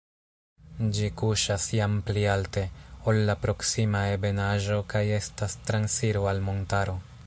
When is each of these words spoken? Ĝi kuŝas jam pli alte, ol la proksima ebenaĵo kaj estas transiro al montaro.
Ĝi 0.99 1.09
kuŝas 1.21 1.67
jam 1.79 1.99
pli 2.07 2.23
alte, 2.37 2.65
ol 3.13 3.21
la 3.29 3.37
proksima 3.45 4.03
ebenaĵo 4.17 4.83
kaj 4.95 5.05
estas 5.23 5.59
transiro 5.71 6.31
al 6.35 6.47
montaro. 6.49 7.03